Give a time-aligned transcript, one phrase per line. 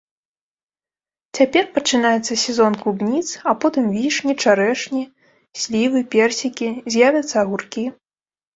[1.39, 3.21] Цяпер пачынаецца сезон клубніц,
[3.53, 5.03] а потым вішні, чарэшні,
[5.67, 7.89] слівы, персікі, з'явяцца агуркі.